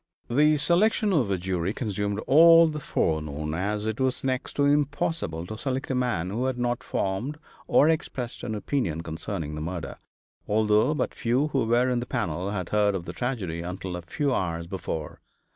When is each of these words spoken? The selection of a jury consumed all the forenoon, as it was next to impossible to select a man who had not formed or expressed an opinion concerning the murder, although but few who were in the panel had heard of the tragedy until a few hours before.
The 0.31 0.57
selection 0.57 1.13
of 1.13 1.29
a 1.29 1.37
jury 1.37 1.73
consumed 1.73 2.19
all 2.25 2.65
the 2.67 2.79
forenoon, 2.79 3.53
as 3.53 3.85
it 3.85 3.99
was 3.99 4.23
next 4.23 4.53
to 4.55 4.65
impossible 4.65 5.45
to 5.45 5.59
select 5.59 5.91
a 5.91 5.93
man 5.93 6.31
who 6.31 6.45
had 6.45 6.57
not 6.57 6.81
formed 6.81 7.37
or 7.67 7.87
expressed 7.87 8.41
an 8.41 8.55
opinion 8.55 9.01
concerning 9.01 9.53
the 9.53 9.61
murder, 9.61 9.97
although 10.47 10.95
but 10.95 11.13
few 11.13 11.49
who 11.49 11.65
were 11.67 11.87
in 11.87 11.99
the 11.99 12.07
panel 12.07 12.49
had 12.49 12.69
heard 12.69 12.95
of 12.95 13.05
the 13.05 13.13
tragedy 13.13 13.61
until 13.61 13.95
a 13.95 14.01
few 14.01 14.33
hours 14.33 14.65
before. 14.65 15.21